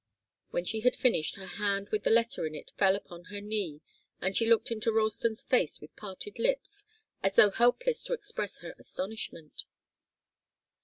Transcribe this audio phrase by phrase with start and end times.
[0.49, 3.81] When she had finished, her hand with the letter in it fell upon her knee
[4.19, 6.83] and she looked into Ralston's face with parted lips,
[7.21, 9.63] as though helpless to express her astonishment.